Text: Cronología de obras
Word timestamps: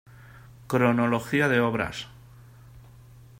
Cronología 0.67 1.47
de 1.47 1.59
obras 1.59 2.07